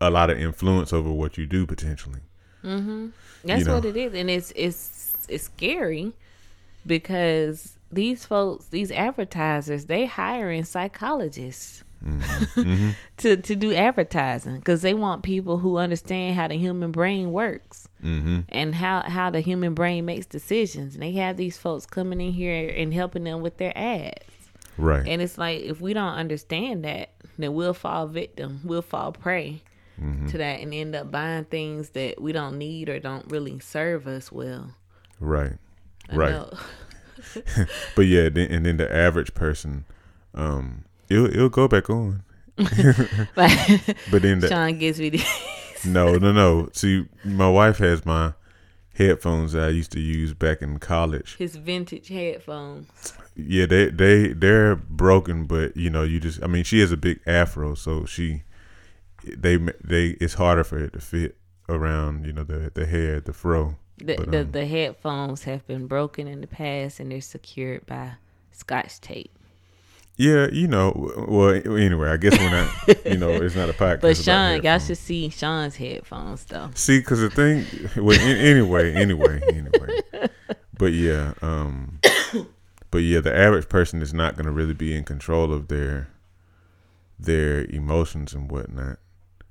[0.00, 2.20] a lot of influence over what you do potentially
[2.64, 3.08] Mm-hmm.
[3.44, 3.76] That's know.
[3.76, 6.12] what it is, and it's it's it's scary
[6.86, 12.90] because these folks, these advertisers, they hiring psychologists Mm-hmm.
[13.16, 17.88] to to do advertising because they want people who understand how the human brain works
[18.00, 18.42] mm-hmm.
[18.50, 20.94] and how how the human brain makes decisions.
[20.94, 24.22] And they have these folks coming in here and helping them with their ads.
[24.76, 29.10] right And it's like if we don't understand that, then we'll fall victim, we'll fall
[29.10, 29.60] prey
[30.00, 30.28] Mm-hmm.
[30.28, 34.06] to that, and end up buying things that we don't need or don't really serve
[34.06, 34.74] us well.
[35.18, 35.54] right.
[36.10, 36.46] I right.
[37.96, 39.84] but yeah and then the average person
[40.34, 42.22] um it'll, it'll go back on.
[43.34, 45.24] But then the, Sean gives me the
[45.84, 46.68] no no no.
[46.72, 48.34] See my wife has my
[48.94, 51.36] headphones that i used to use back in college.
[51.36, 53.12] His vintage headphones.
[53.36, 56.96] yeah they they they're broken but you know you just i mean she has a
[56.96, 58.42] big afro so she
[59.24, 61.36] they they it's harder for it to fit
[61.68, 65.66] around you know the the hair the fro The, But, the um, the headphones have
[65.66, 68.12] been broken in the past, and they're secured by
[68.52, 69.30] scotch tape.
[70.16, 70.92] yeah you know
[71.28, 72.68] well anyway i guess when i
[73.06, 76.70] you know it's not a podcast But Sean, y'all should see Sean's headphones though.
[76.74, 77.64] See, because the thing,
[78.02, 80.28] well, an- anyway, anyway, anyway.
[80.76, 81.98] But yeah, um,
[82.90, 86.08] but yeah, the average person is not going to really be in control of their
[87.18, 88.98] their emotions and whatnot,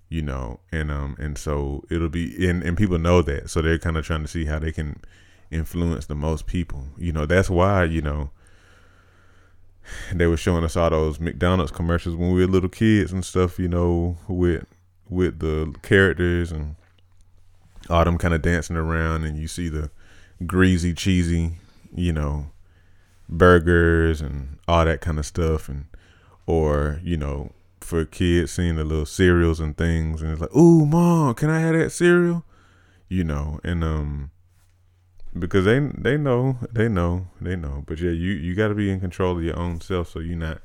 [0.09, 3.77] you know, and um, and so it'll be, and and people know that, so they're
[3.77, 5.01] kind of trying to see how they can
[5.51, 7.25] influence the most people, you know.
[7.25, 8.31] That's why, you know.
[10.13, 13.57] They were showing us all those McDonald's commercials when we were little kids and stuff,
[13.57, 14.65] you know, with
[15.09, 16.75] with the characters and
[17.89, 19.89] all them kind of dancing around and you see the
[20.45, 21.53] greasy cheesy
[21.95, 22.47] you know
[23.29, 25.85] burgers and all that kind of stuff and
[26.45, 27.51] or you know
[27.87, 31.59] for kids seeing the little cereals and things and it's like ooh mom can i
[31.59, 32.43] have that cereal?
[33.07, 34.31] You know and um
[35.39, 37.83] because they they know they know they know.
[37.87, 40.35] But yeah you you got to be in control of your own self so you're
[40.35, 40.61] not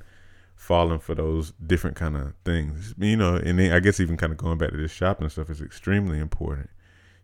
[0.57, 2.93] falling for those different kind of things.
[2.99, 5.49] You know and then i guess even kind of going back to this shopping stuff
[5.49, 6.71] is extremely important.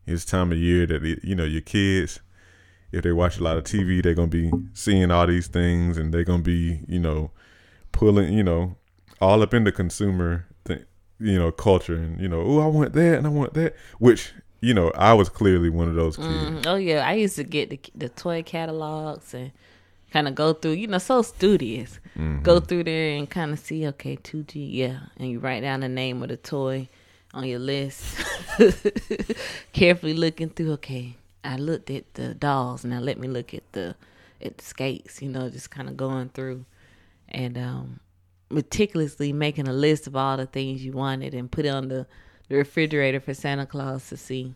[0.07, 2.21] It's time of year that you know your kids
[2.93, 6.15] if they watch a lot of tv they're gonna be seeing all these things and
[6.15, 7.33] they're gonna be you know
[7.93, 8.78] pulling you know
[9.21, 10.85] all up in the consumer thing
[11.21, 14.33] you know culture and you know oh i want that and i want that which
[14.61, 17.45] you know i was clearly one of those kids Mm, oh yeah, I used to
[17.45, 19.53] get the the toy catalogs and
[20.13, 20.73] kind of go through.
[20.73, 22.01] You know, so studious.
[22.17, 22.43] Mm-hmm.
[22.43, 23.87] Go through there and kind of see.
[23.89, 26.89] Okay, two G, yeah, and you write down the name of the toy
[27.35, 28.17] on your list.
[29.73, 30.73] Carefully looking through.
[30.73, 32.85] Okay, I looked at the dolls.
[32.85, 33.95] Now let me look at the
[34.43, 35.23] at the skates.
[35.23, 36.65] You know, just kind of going through
[37.29, 38.01] and um,
[38.51, 42.07] meticulously making a list of all the things you wanted and put it on the,
[42.49, 44.55] the refrigerator for Santa Claus to see.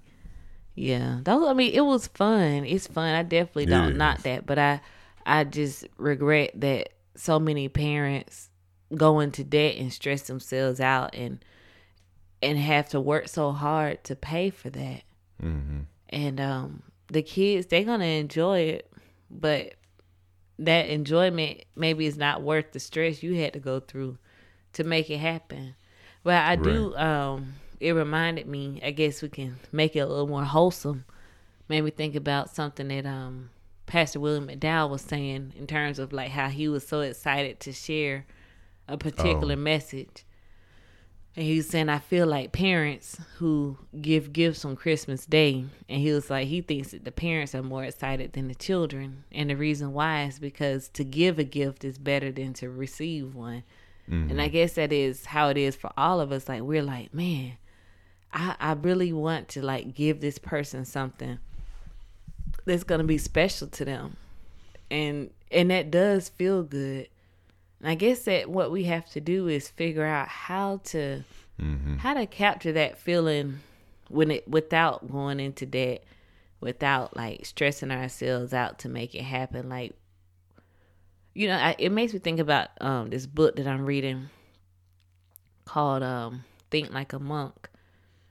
[0.74, 1.48] Yeah, those.
[1.48, 2.64] I mean, it was fun.
[2.64, 3.14] It's fun.
[3.14, 3.98] I definitely don't is.
[3.98, 4.80] knock that, but I,
[5.26, 8.48] I just regret that so many parents
[8.94, 11.44] go into debt and stress themselves out and,
[12.40, 15.02] and have to work so hard to pay for that.
[15.42, 15.80] mm-hmm.
[16.08, 18.90] And um, the kids, they're gonna enjoy it,
[19.30, 19.74] but
[20.58, 24.18] that enjoyment maybe is not worth the stress you had to go through
[24.74, 25.74] to make it happen.
[26.24, 26.94] But I do.
[26.96, 28.80] Um, it reminded me.
[28.84, 31.04] I guess we can make it a little more wholesome.
[31.68, 33.50] Made me think about something that um
[33.86, 37.72] Pastor William McDowell was saying in terms of like how he was so excited to
[37.72, 38.24] share
[38.88, 39.56] a particular Oh.
[39.56, 40.24] message.
[41.34, 45.64] And he was saying, I feel like parents who give gifts on Christmas Day.
[45.88, 49.24] And he was like, he thinks that the parents are more excited than the children.
[49.32, 53.34] And the reason why is because to give a gift is better than to receive
[53.34, 53.62] one.
[54.10, 54.30] Mm-hmm.
[54.30, 56.50] And I guess that is how it is for all of us.
[56.50, 57.52] Like, we're like, man,
[58.30, 61.38] I, I really want to like give this person something
[62.66, 64.16] that's going to be special to them.
[64.90, 67.08] And, and that does feel good
[67.82, 71.24] and I guess that what we have to do is figure out how to
[71.60, 71.96] mm-hmm.
[71.96, 73.58] how to capture that feeling
[74.08, 76.04] when it without going into debt,
[76.60, 79.68] without like stressing ourselves out to make it happen.
[79.68, 79.94] Like,
[81.34, 84.30] you know, I, it makes me think about um, this book that I'm reading
[85.64, 87.68] called um, "Think Like a Monk."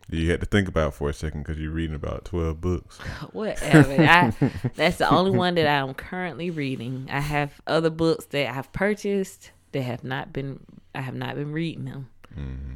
[0.10, 2.98] You had to think about for a second because you're reading about twelve books.
[3.32, 4.02] Whatever.
[4.02, 4.34] I,
[4.76, 7.08] that's the only one that I'm currently reading.
[7.10, 10.66] I have other books that I've purchased that have not been.
[10.94, 12.10] I have not been reading them.
[12.34, 12.74] Mm-hmm.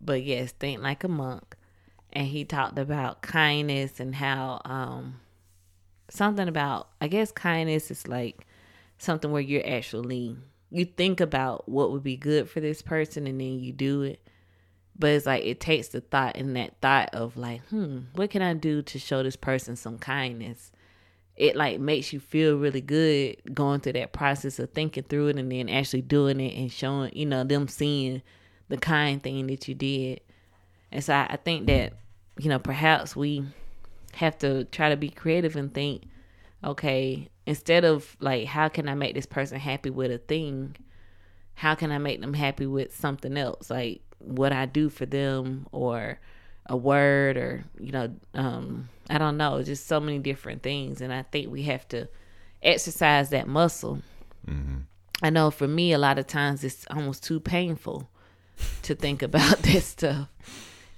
[0.00, 1.56] But yes, think like a monk,
[2.12, 5.20] and he talked about kindness and how um
[6.08, 6.88] something about.
[7.00, 8.46] I guess kindness is like
[8.98, 10.36] something where you're actually
[10.70, 14.20] you think about what would be good for this person and then you do it
[14.98, 18.42] but it's like it takes the thought and that thought of like hmm what can
[18.42, 20.72] i do to show this person some kindness?
[21.36, 25.38] It like makes you feel really good going through that process of thinking through it
[25.38, 28.22] and then actually doing it and showing you know them seeing
[28.68, 30.20] the kind thing that you did.
[30.90, 31.92] And so i, I think that
[32.38, 33.44] you know perhaps we
[34.14, 36.02] have to try to be creative and think
[36.64, 40.74] okay instead of like how can i make this person happy with a thing?
[41.54, 43.70] How can i make them happy with something else?
[43.70, 46.18] Like what I do for them or
[46.66, 51.12] a word or you know um I don't know just so many different things and
[51.12, 52.08] I think we have to
[52.62, 54.02] exercise that muscle.
[54.46, 54.78] Mm-hmm.
[55.22, 58.10] I know for me a lot of times it's almost too painful
[58.82, 60.28] to think about this stuff.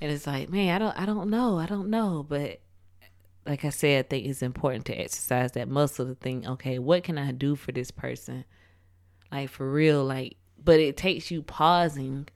[0.00, 1.59] And it's like, man, I don't I don't know.
[1.59, 2.61] I don't know, but
[3.46, 7.04] like I said, I think it's important to exercise that muscle to think, okay, what
[7.04, 8.44] can I do for this person?
[9.30, 12.28] Like for real, like but it takes you pausing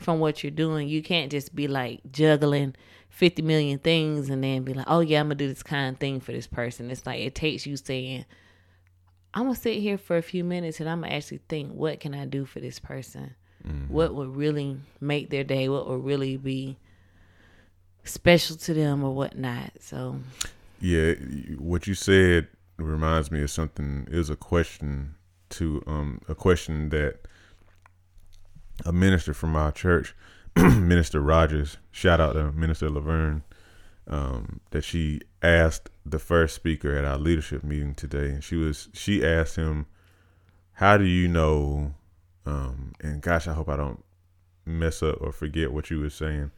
[0.00, 0.88] from what you're doing.
[0.88, 2.74] You can't just be like juggling
[3.10, 5.94] 50 million things and then be like, oh, yeah, I'm going to do this kind
[5.94, 6.90] of thing for this person.
[6.90, 8.24] It's like it takes you saying,
[9.34, 11.72] I'm going to sit here for a few minutes and I'm going to actually think,
[11.72, 13.34] what can I do for this person?
[13.66, 13.92] Mm-hmm.
[13.92, 15.68] What would really make their day?
[15.68, 16.78] What would really be
[18.04, 19.72] special to them or whatnot?
[19.80, 20.18] So,
[20.80, 21.12] yeah,
[21.58, 24.08] what you said reminds me of something.
[24.10, 25.16] Is a question
[25.50, 27.26] to um a question that
[28.84, 30.14] a minister from our church,
[30.56, 33.42] Minister Rogers, shout out to Minister Laverne,
[34.08, 38.88] um, that she asked the first speaker at our leadership meeting today, and she was
[38.92, 39.86] she asked him,
[40.72, 41.94] "How do you know?"
[42.44, 44.02] Um, and gosh, I hope I don't
[44.64, 46.50] mess up or forget what you were saying,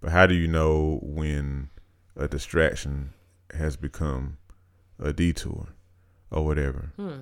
[0.00, 1.70] but how do you know when
[2.16, 3.12] a distraction
[3.54, 4.38] has become
[4.98, 5.68] a detour
[6.30, 6.92] or whatever?
[6.96, 7.20] Hmm.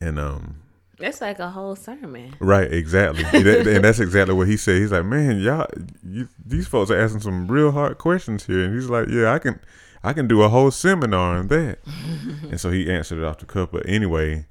[0.00, 0.62] And um,
[0.98, 2.34] that's like a whole sermon.
[2.40, 3.24] Right, exactly.
[3.32, 4.80] and that's exactly what he said.
[4.80, 5.66] He's like, man, y'all,
[6.04, 8.64] you, these folks are asking some real hard questions here.
[8.64, 9.60] And he's like, yeah, I can,
[10.02, 11.78] I can do a whole seminar on that.
[12.42, 13.70] and so he answered it off the cuff.
[13.70, 14.46] But anyway,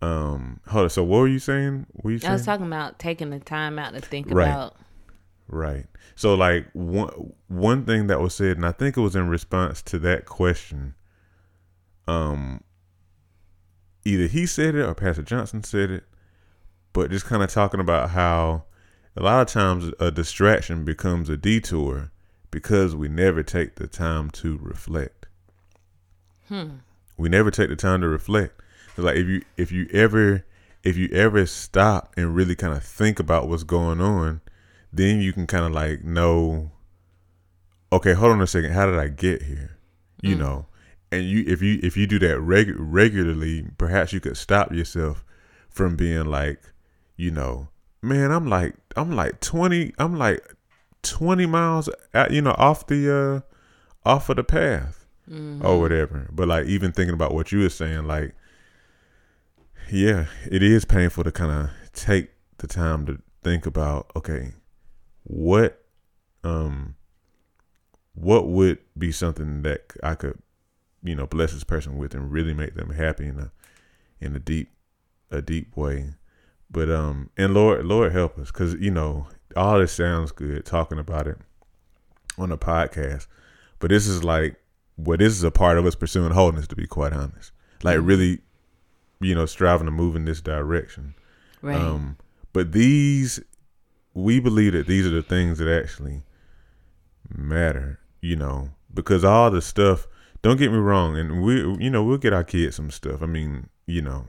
[0.00, 0.90] um, hold on.
[0.90, 1.86] So what were you saying?
[1.92, 2.30] What were you saying?
[2.30, 4.48] I was talking about taking the time out to think right.
[4.48, 4.76] about.
[5.48, 5.86] Right.
[6.14, 9.82] So like one one thing that was said, and I think it was in response
[9.82, 10.94] to that question.
[12.08, 12.62] Um,
[14.04, 16.04] either he said it or Pastor Johnson said it,
[16.92, 18.64] but just kind of talking about how
[19.16, 22.10] a lot of times a distraction becomes a detour
[22.50, 25.26] because we never take the time to reflect.
[26.48, 26.68] Hmm.
[27.16, 28.60] We never take the time to reflect.
[28.96, 30.44] like if you if you ever
[30.82, 34.40] if you ever stop and really kind of think about what's going on,
[34.92, 36.72] then you can kind of like know
[37.92, 39.76] okay, hold on a second, how did I get here?
[40.22, 40.38] You mm.
[40.38, 40.66] know,
[41.12, 45.24] and you if you if you do that reg- regularly, perhaps you could stop yourself
[45.68, 46.60] from being like,
[47.16, 47.68] you know,
[48.00, 50.42] man, I'm like I'm like twenty I'm like
[51.02, 55.64] twenty miles at, you know off the uh off of the path mm-hmm.
[55.64, 56.28] or whatever.
[56.32, 58.34] But like even thinking about what you were saying, like
[59.90, 64.52] yeah, it is painful to kind of take the time to think about okay,
[65.24, 65.84] what
[66.42, 66.94] um
[68.14, 70.38] what would be something that I could
[71.02, 73.52] you know bless this person with and really make them happy in a
[74.20, 74.70] in a deep
[75.30, 76.14] a deep way
[76.70, 79.26] but um and lord lord help us because you know
[79.56, 81.38] all this sounds good talking about it
[82.38, 83.26] on a podcast
[83.78, 84.56] but this is like
[84.96, 88.06] well this is a part of us pursuing wholeness to be quite honest like mm-hmm.
[88.06, 88.38] really
[89.20, 91.14] you know striving to move in this direction
[91.60, 92.16] right um
[92.52, 93.40] but these
[94.14, 96.22] we believe that these are the things that actually
[97.36, 100.06] matter, you know, because all the stuff.
[100.42, 103.22] Don't get me wrong, and we, you know, we'll get our kids some stuff.
[103.22, 104.26] I mean, you know,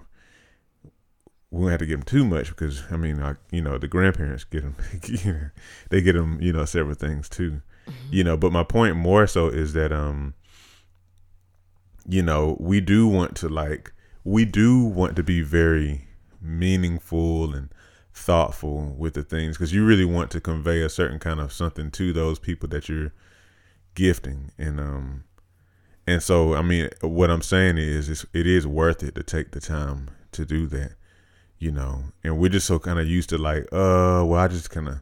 [1.50, 3.88] we won't have to give them too much because I mean, I, you know, the
[3.88, 4.76] grandparents get them,
[5.90, 8.14] they get them, you know, several things too, mm-hmm.
[8.14, 8.38] you know.
[8.38, 10.36] But my point more so is that, um,
[12.08, 13.92] you know, we do want to like,
[14.24, 16.08] we do want to be very
[16.42, 17.70] meaningful and
[18.14, 21.90] thoughtful with the things because you really want to convey a certain kind of something
[21.90, 23.12] to those people that you're
[23.96, 25.24] gifting and um
[26.08, 29.52] and so i mean what i'm saying is it's, it is worth it to take
[29.52, 30.96] the time to do that
[31.64, 32.04] you know?
[32.26, 35.02] And we're just so kind of used to like uh well i just kind of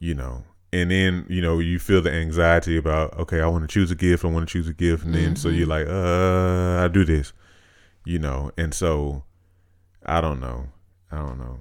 [0.00, 0.44] you know.
[0.72, 3.94] And then you know you feel the anxiety about okay i want to choose a
[3.94, 5.04] gift i want to choose a gift.
[5.04, 5.34] And then mm-hmm.
[5.36, 7.32] so you're like uh i do this
[8.04, 8.50] you know?
[8.58, 9.22] And so
[10.04, 10.66] i don't know.
[11.12, 11.60] I don't know.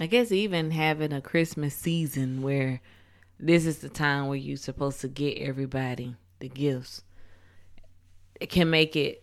[0.00, 2.80] I guess even having a Christmas season where
[3.38, 7.02] this is the time where you're supposed to get everybody the gifts,
[8.40, 9.22] can make it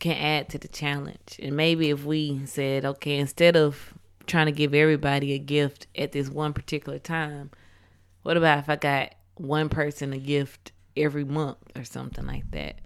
[0.00, 1.38] can add to the challenge.
[1.40, 3.94] And maybe if we said, okay, instead of
[4.26, 7.50] trying to give everybody a gift at this one particular time,
[8.22, 12.80] what about if I got one person a gift every month or something like that?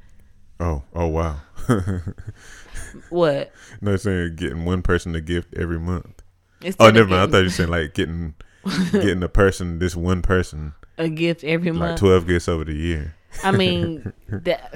[0.61, 1.37] Oh, oh wow.
[3.11, 3.53] what?
[3.81, 6.23] No, saying getting one person a gift every month.
[6.61, 7.23] Instead oh, never mind.
[7.23, 8.35] I thought you were saying like getting
[8.93, 11.91] getting a person, this one person, a gift every month.
[11.91, 13.15] Like twelve gifts over the year.
[13.43, 14.71] I mean, that,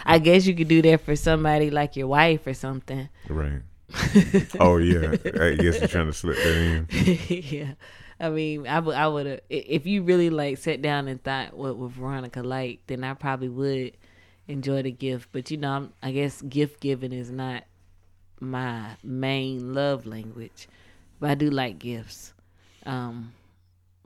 [0.06, 3.08] I guess you could do that for somebody like your wife or something.
[3.28, 3.62] Right.
[4.60, 5.10] oh yeah,
[5.40, 6.88] I guess you're trying to slip that in.
[7.28, 7.74] yeah,
[8.18, 11.54] I mean, I would, I would have if you really like sat down and thought
[11.54, 13.96] what would Veronica like, then I probably would
[14.48, 15.28] enjoy the gift.
[15.32, 17.64] But you know, I'm, I guess gift giving is not
[18.40, 20.68] my main love language,
[21.20, 22.32] but I do like gifts.
[22.86, 23.32] Um,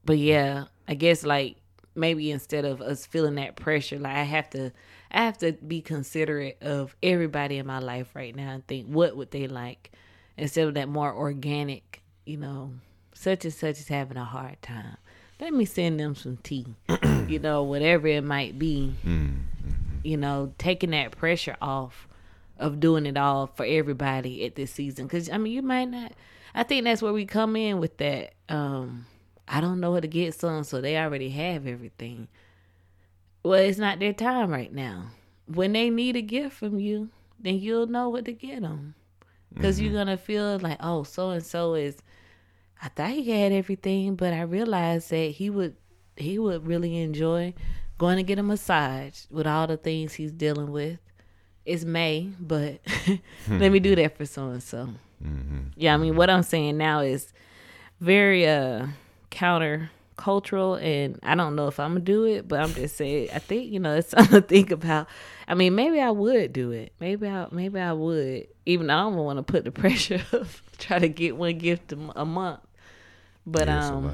[0.04, 1.56] but yeah, I guess like
[1.99, 4.72] maybe instead of us feeling that pressure, like I have to,
[5.11, 9.16] I have to be considerate of everybody in my life right now and think what
[9.16, 9.90] would they like
[10.36, 12.72] instead of that more organic, you know,
[13.12, 14.96] such and such is having a hard time.
[15.40, 16.66] Let me send them some tea,
[17.28, 18.94] you know, whatever it might be.
[19.05, 19.34] Mm-hmm.
[20.05, 22.09] You know, taking that pressure off
[22.59, 25.07] of doing it all for everybody at this season.
[25.07, 26.12] Because I mean, you might not.
[26.55, 28.34] I think that's where we come in with that.
[28.49, 29.07] Um,
[29.49, 32.28] I don't know how to get some, so they already have everything.
[33.42, 35.07] Well, it's not their time right now.
[35.46, 37.09] When they need a gift from you,
[37.40, 38.94] then you'll know what to get them.
[39.53, 39.86] Because mm-hmm.
[39.86, 41.96] you're gonna feel like, oh, so and so is.
[42.80, 45.76] I thought he had everything, but I realized that he would
[46.16, 47.55] he would really enjoy
[47.96, 51.01] going to get a massage with all the things he's dealing with
[51.68, 52.80] it's May, but
[53.49, 54.88] let me do that for so and so.
[55.76, 57.30] Yeah, I mean, what I'm saying now is
[58.01, 58.86] very uh
[59.31, 63.31] counter cultural and I don't know if I'm gonna do it, but I'm just saying
[63.33, 65.07] I think, you know, it's something to think about.
[65.47, 66.93] I mean, maybe I would do it.
[67.01, 68.49] Maybe I maybe I would.
[68.66, 71.93] Even though I don't want to put the pressure of try to get one gift
[71.93, 72.61] a, a month.
[73.47, 74.12] But um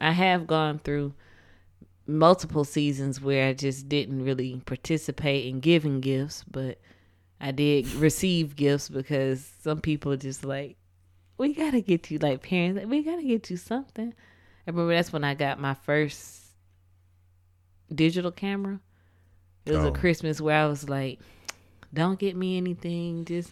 [0.00, 1.12] I have gone through
[2.06, 6.78] multiple seasons where I just didn't really participate in giving gifts, but
[7.40, 10.76] I did receive gifts because some people just like,
[11.38, 14.14] we gotta get you like parents, we gotta get you something.
[14.70, 16.42] I remember that's when I got my first
[17.92, 18.78] digital camera.
[19.66, 19.88] It was oh.
[19.88, 21.18] a Christmas where I was like,
[21.92, 23.24] don't get me anything.
[23.24, 23.50] Just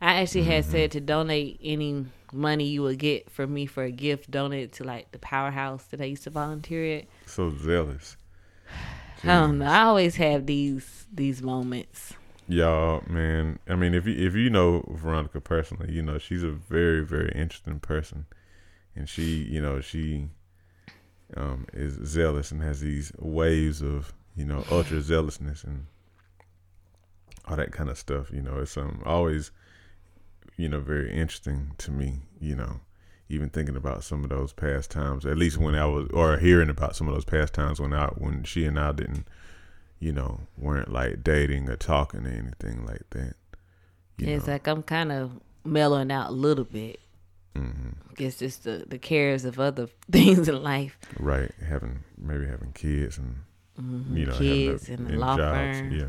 [0.00, 0.70] I actually had mm-hmm.
[0.70, 4.84] said to donate any money you would get from me for a gift, donate to
[4.84, 7.06] like the powerhouse that I used to volunteer at.
[7.26, 8.16] So zealous.
[9.24, 9.66] I don't know.
[9.66, 12.14] I always have these these moments.
[12.46, 13.58] Y'all, man.
[13.68, 17.32] I mean, if you if you know Veronica personally, you know she's a very very
[17.34, 18.26] interesting person,
[18.94, 20.28] and she, you know, she
[21.36, 25.86] um, is zealous and has these waves of you know ultra zealousness and
[27.46, 28.30] all that kind of stuff.
[28.32, 29.50] You know, it's um always
[30.56, 32.20] you know very interesting to me.
[32.40, 32.80] You know,
[33.30, 36.68] even thinking about some of those past times, at least when I was, or hearing
[36.68, 39.26] about some of those past times when I, when she and I didn't,
[40.00, 43.34] you know, weren't like dating or talking or anything like that.
[44.18, 44.52] it's know.
[44.52, 46.98] like I'm kind of mellowing out a little bit.
[47.56, 48.14] Mm-hmm.
[48.14, 50.98] Guess just the the cares of other things in life.
[51.18, 53.36] Right, having maybe having kids and
[53.80, 54.16] mm-hmm.
[54.16, 55.78] you know kids and, and law jobs.
[55.78, 55.92] firm.
[55.92, 56.06] Yeah,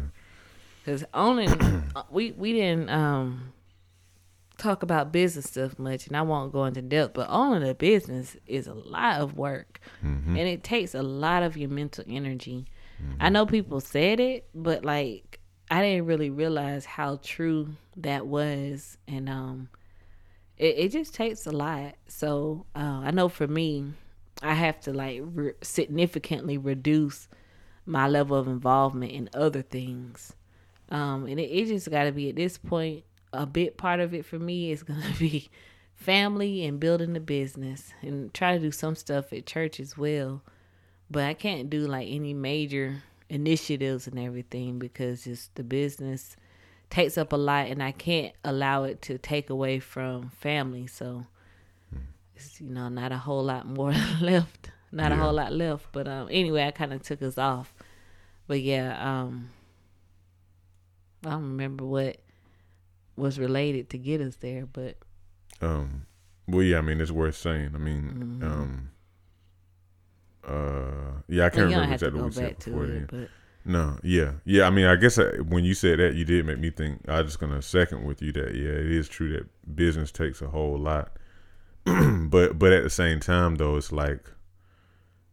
[0.84, 3.54] because owning we we didn't um
[4.62, 8.38] talk about business stuff much and I won't go into depth, but owning a business
[8.46, 10.38] is a lot of work mm-hmm.
[10.38, 12.68] and it takes a lot of your mental energy.
[13.02, 13.16] Mm-hmm.
[13.20, 15.40] I know people said it, but like
[15.72, 19.70] I didn't really realize how true that was and um
[20.62, 21.96] it, it just takes a lot.
[22.08, 23.94] So uh, I know for me,
[24.42, 27.28] I have to like re- significantly reduce
[27.86, 30.34] my level of involvement in other things.
[30.90, 33.04] Um, and it, it just got to be at this point,
[33.34, 35.50] a big part of it for me is going to be
[35.96, 40.44] family and building the business and try to do some stuff at church as well.
[41.10, 46.36] But I can't do like any major initiatives and everything because just the business
[46.92, 50.86] takes up a lot and I can't allow it to take away from family.
[50.86, 51.26] So
[52.36, 54.70] it's you know not a whole lot more left.
[54.92, 55.18] Not yeah.
[55.18, 55.88] a whole lot left.
[55.92, 57.74] But um anyway I kinda took us off.
[58.46, 59.50] But yeah, um
[61.26, 62.18] I don't remember what
[63.16, 64.98] was related to get us there, but
[65.62, 66.06] um
[66.48, 67.72] well yeah, I mean it's worth saying.
[67.74, 68.44] I mean, mm-hmm.
[68.44, 68.90] um
[70.46, 73.30] uh yeah, I can't well, remember exactly what we said before it, then.
[73.64, 74.66] No, yeah, yeah.
[74.66, 77.08] I mean, I guess I, when you said that, you did make me think.
[77.08, 80.42] I was just gonna second with you that yeah, it is true that business takes
[80.42, 81.12] a whole lot,
[81.86, 84.26] but but at the same time though, it's like,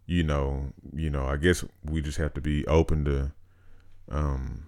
[0.07, 3.33] you know, you know, I guess we just have to be open to,
[4.11, 4.67] um,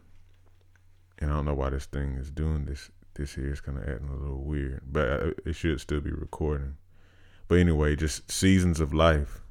[1.19, 2.91] and I don't know why this thing is doing this.
[3.15, 6.13] This here is kind of acting a little weird, but uh, it should still be
[6.13, 6.77] recording.
[7.47, 9.43] But anyway, just seasons of life,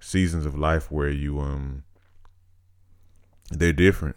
[0.00, 1.82] seasons of life where you um
[3.50, 4.16] they're different.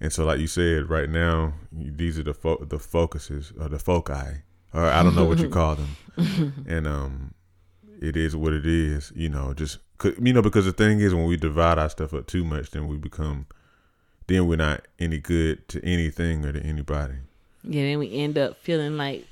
[0.00, 3.78] And so, like you said, right now these are the fo- the focuses or the
[3.78, 6.64] foci, or I don't know what you call them.
[6.68, 7.34] and um,
[8.00, 9.12] it is what it is.
[9.16, 9.78] You know, just
[10.20, 12.86] you know because the thing is when we divide our stuff up too much, then
[12.86, 13.46] we become,
[14.28, 17.14] then we're not any good to anything or to anybody.
[17.64, 19.26] Yeah, then we end up feeling like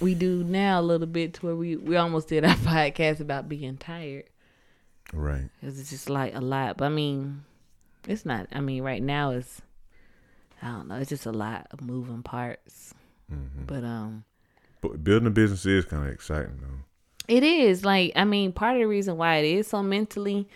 [0.00, 3.48] we do now a little bit to where we we almost did our podcast about
[3.48, 4.24] being tired.
[5.12, 5.50] Right.
[5.60, 6.76] Because it's just like a lot.
[6.78, 7.44] But I mean,
[8.06, 8.48] it's not.
[8.52, 9.62] I mean, right now it's.
[10.62, 10.96] I don't know.
[10.96, 12.94] It's just a lot of moving parts.
[13.32, 13.64] Mm-hmm.
[13.66, 14.24] But um.
[14.80, 17.34] But building a business is kind of exciting though.
[17.34, 20.48] It is like I mean, part of the reason why it is so mentally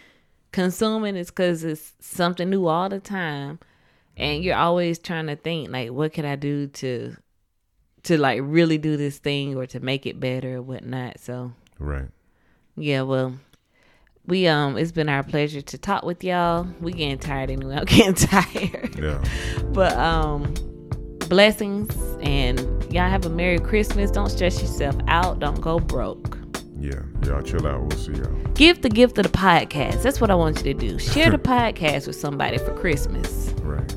[0.55, 3.59] consuming is because it's something new all the time,
[4.16, 7.16] and you're always trying to think like, what can I do to,
[8.05, 11.20] to like really do this thing or to make it better or whatnot.
[11.20, 11.53] So.
[11.78, 12.09] Right.
[12.76, 13.03] Yeah.
[13.03, 13.34] Well,
[14.27, 16.66] we um it's been our pleasure to talk with y'all.
[16.81, 17.77] We getting tired anyway.
[17.79, 18.99] I'm getting tired.
[18.99, 19.22] Yeah.
[19.72, 20.55] but um
[21.29, 22.61] blessings and
[22.93, 24.11] y'all have a Merry Christmas.
[24.11, 25.41] Don't stress yourself out.
[25.41, 26.39] Don't go broke.
[26.79, 27.81] Yeah, y'all chill out.
[27.81, 28.35] We'll see y'all.
[28.55, 30.03] Give the gift of the podcast.
[30.03, 30.99] That's what I want you to do.
[30.99, 33.55] Share the podcast with somebody for Christmas.
[33.62, 33.95] Right.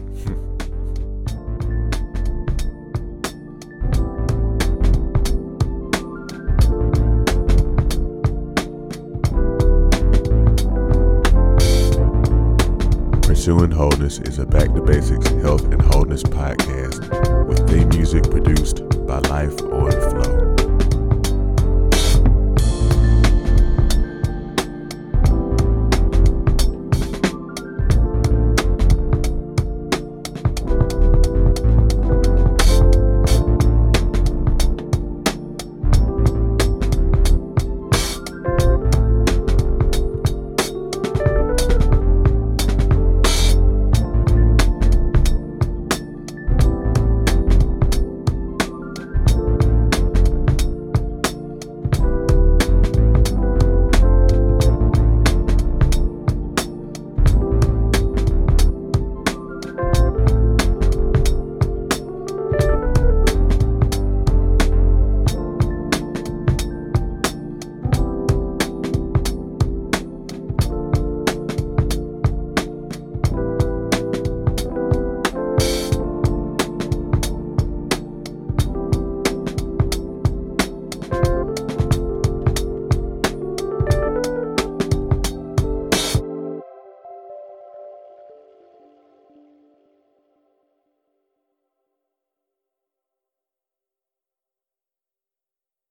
[13.48, 18.80] Pursuing Wholeness is a Back to Basics Health and Wholeness podcast with theme music produced
[19.08, 20.37] by Life on